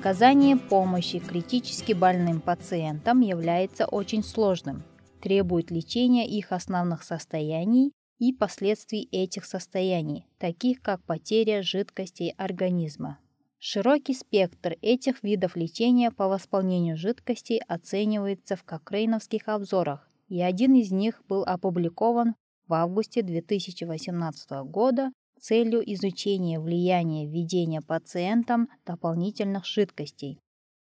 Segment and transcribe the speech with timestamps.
[0.00, 4.82] Оказание помощи критически больным пациентам является очень сложным,
[5.20, 13.18] требует лечения их основных состояний и последствий этих состояний, таких как потеря жидкостей организма.
[13.58, 20.90] Широкий спектр этих видов лечения по восполнению жидкостей оценивается в кокрейновских обзорах, и один из
[20.90, 22.36] них был опубликован
[22.66, 30.38] в августе 2018 года целью изучения влияния введения пациентам дополнительных жидкостей.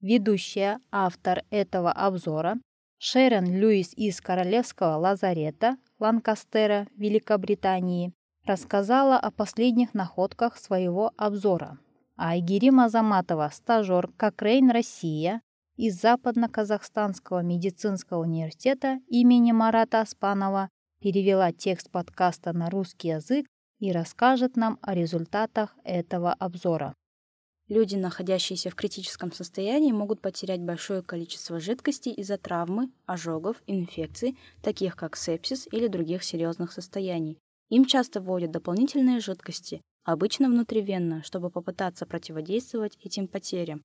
[0.01, 2.59] Ведущая автор этого обзора
[2.99, 8.13] Шерон Льюис из Королевского лазарета Ланкастера, Великобритании,
[8.45, 11.79] рассказала о последних находках своего обзора.
[12.16, 15.41] А Айгерим Азаматова, стажер Кокрейн Россия
[15.75, 20.69] из Западно-Казахстанского медицинского университета имени Марата Аспанова
[20.99, 23.45] перевела текст подкаста на русский язык
[23.80, 26.94] и расскажет нам о результатах этого обзора.
[27.67, 34.95] Люди, находящиеся в критическом состоянии, могут потерять большое количество жидкости из-за травмы, ожогов, инфекций, таких
[34.95, 37.39] как сепсис или других серьезных состояний.
[37.69, 43.84] Им часто вводят дополнительные жидкости, обычно внутривенно, чтобы попытаться противодействовать этим потерям.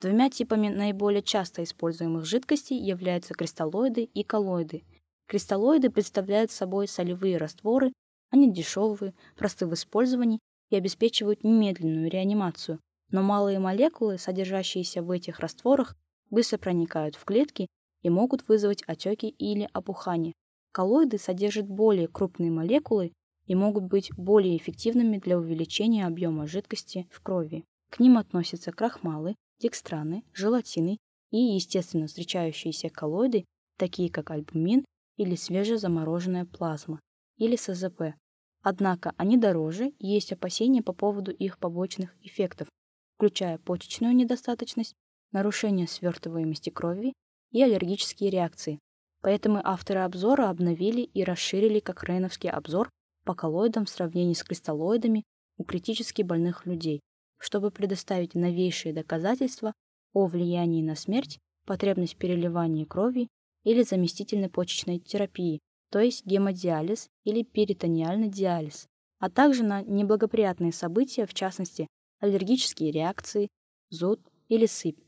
[0.00, 4.84] Двумя типами наиболее часто используемых жидкостей являются кристаллоиды и коллоиды.
[5.26, 7.92] Кристаллоиды представляют собой солевые растворы,
[8.30, 15.40] они дешевые, просты в использовании и обеспечивают немедленную реанимацию, но малые молекулы, содержащиеся в этих
[15.40, 15.96] растворах,
[16.30, 17.68] быстро проникают в клетки
[18.02, 20.32] и могут вызвать отеки или опухание.
[20.72, 23.12] Коллоиды содержат более крупные молекулы
[23.46, 27.64] и могут быть более эффективными для увеличения объема жидкости в крови.
[27.90, 30.98] К ним относятся крахмалы, декстраны, желатины
[31.30, 33.44] и естественно встречающиеся коллоиды,
[33.78, 34.84] такие как альбумин
[35.16, 37.00] или свежезамороженная плазма
[37.36, 38.14] или СЗП.
[38.62, 42.68] Однако они дороже и есть опасения по поводу их побочных эффектов,
[43.16, 44.94] включая почечную недостаточность,
[45.32, 47.12] нарушение свертываемости крови
[47.52, 48.78] и аллергические реакции.
[49.22, 52.90] Поэтому авторы обзора обновили и расширили кокрейновский обзор
[53.24, 55.24] по коллоидам в сравнении с кристаллоидами
[55.58, 57.00] у критически больных людей,
[57.38, 59.72] чтобы предоставить новейшие доказательства
[60.12, 63.28] о влиянии на смерть, потребность переливания крови
[63.64, 65.60] или заместительной почечной терапии,
[65.96, 68.86] то есть гемодиализ или перитониальный диализ,
[69.18, 71.86] а также на неблагоприятные события, в частности,
[72.20, 73.48] аллергические реакции,
[73.88, 74.98] зуд или сыпь.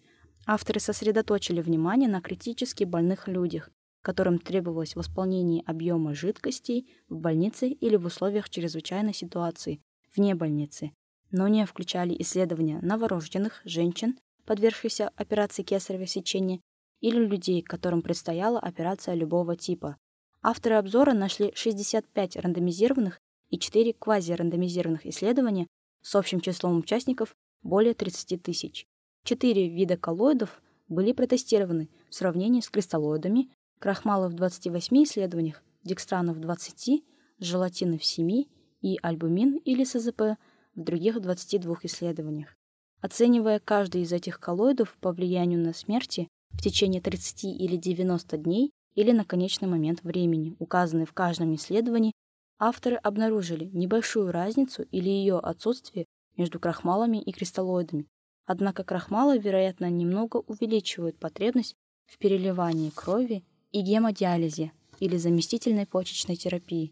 [0.46, 3.68] Авторы сосредоточили внимание на критически больных людях,
[4.00, 9.82] которым требовалось восполнение объема жидкостей в больнице или в условиях чрезвычайной ситуации
[10.16, 10.92] вне больницы,
[11.30, 16.62] но не включали исследования новорожденных, женщин, подвергшихся операции кесарево сечения,
[17.02, 19.98] или людей, которым предстояла операция любого типа.
[20.42, 25.66] Авторы обзора нашли 65 рандомизированных и 4 квазирандомизированных исследования
[26.02, 28.86] с общим числом участников более 30 тысяч.
[29.24, 36.40] Четыре вида коллоидов были протестированы в сравнении с кристаллоидами, крахмалы в 28 исследованиях, декстраны в
[36.40, 37.04] 20,
[37.40, 38.44] желатины в 7
[38.80, 40.38] и альбумин или СЗП
[40.74, 42.56] в других 22 исследованиях.
[43.00, 48.72] Оценивая каждый из этих коллоидов по влиянию на смерти в течение 30 или 90 дней
[48.98, 52.10] или на конечный момент времени, указанный в каждом исследовании,
[52.58, 58.08] авторы обнаружили небольшую разницу или ее отсутствие между крахмалами и кристаллоидами.
[58.44, 61.76] Однако крахмалы, вероятно, немного увеличивают потребность
[62.06, 66.90] в переливании крови и гемодиализе или заместительной почечной терапии.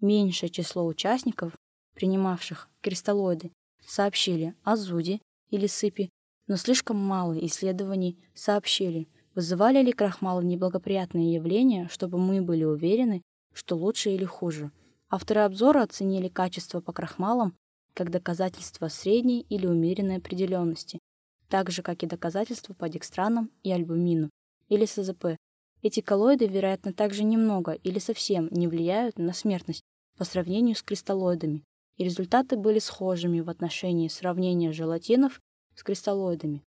[0.00, 1.56] Меньшее число участников,
[1.96, 3.50] принимавших кристаллоиды,
[3.84, 6.10] сообщили о зуде или сыпи,
[6.46, 13.76] но слишком мало исследований сообщили, вызывали ли крахмалы неблагоприятные явления, чтобы мы были уверены, что
[13.76, 14.70] лучше или хуже.
[15.08, 17.54] Авторы обзора оценили качество по крахмалам
[17.94, 21.00] как доказательство средней или умеренной определенности,
[21.48, 24.30] так же, как и доказательства по декстранам и альбумину,
[24.68, 25.36] или СЗП.
[25.82, 29.82] Эти коллоиды, вероятно, также немного или совсем не влияют на смертность
[30.16, 31.64] по сравнению с кристаллоидами,
[31.96, 35.40] и результаты были схожими в отношении сравнения желатинов
[35.74, 36.62] с кристаллоидами.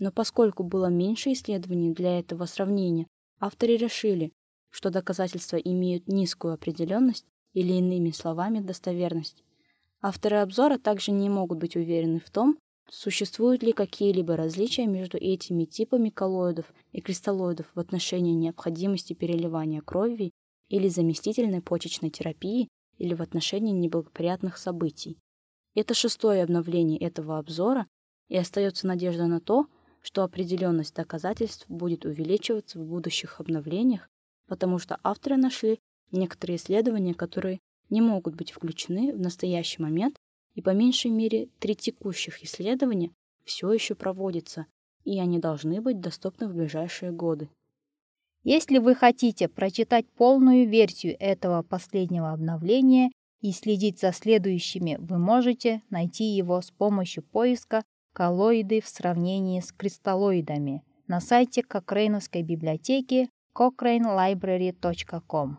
[0.00, 3.06] Но поскольку было меньше исследований для этого сравнения,
[3.40, 4.32] авторы решили,
[4.70, 9.42] что доказательства имеют низкую определенность или иными словами достоверность.
[10.00, 12.56] Авторы обзора также не могут быть уверены в том,
[12.88, 20.30] существуют ли какие-либо различия между этими типами коллоидов и кристаллоидов в отношении необходимости переливания крови
[20.68, 22.68] или заместительной почечной терапии
[22.98, 25.18] или в отношении неблагоприятных событий.
[25.74, 27.86] Это шестое обновление этого обзора,
[28.28, 29.66] и остается надежда на то,
[30.08, 34.08] что определенность доказательств будет увеличиваться в будущих обновлениях,
[34.46, 35.80] потому что авторы нашли
[36.12, 37.60] некоторые исследования, которые
[37.90, 40.16] не могут быть включены в настоящий момент,
[40.54, 43.10] и по меньшей мере три текущих исследования,
[43.44, 44.64] все еще проводятся,
[45.04, 47.50] и они должны быть доступны в ближайшие годы.
[48.44, 53.10] Если вы хотите прочитать полную версию этого последнего обновления
[53.42, 57.84] и следить за следующими, вы можете найти его с помощью поиска
[58.18, 65.58] «Коллоиды в сравнении с кристаллоидами» на сайте Кокрейновской библиотеки cochranelibrary.com.